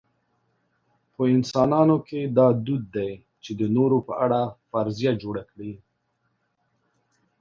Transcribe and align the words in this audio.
په 1.15 1.21
انسانانو 1.35 1.97
کې 2.07 2.21
دا 2.37 2.47
دود 2.65 2.83
دی 2.95 3.11
چې 3.43 3.51
د 3.59 3.61
نورو 3.77 3.97
په 4.07 4.13
اړه 4.25 4.41
فرضیه 4.69 5.11
جوړه 5.21 5.43
کړي. 5.51 5.73